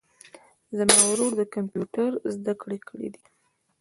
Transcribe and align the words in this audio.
زما 0.77 0.97
ورور 1.09 1.31
د 1.37 1.41
کمپیوټر 1.55 2.09
زده 2.35 2.53
کړي 2.61 2.77
کړیدي 2.87 3.23